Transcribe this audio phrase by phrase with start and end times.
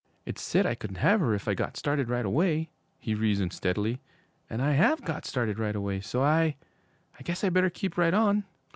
[0.25, 4.01] 'It said I could have her if I got started right away,' he reasoned steadily,
[4.49, 6.55] 'and I have got started right away, so I
[7.19, 8.43] I guess I better keep right on.'